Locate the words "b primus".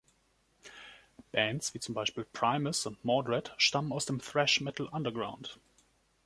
1.93-2.87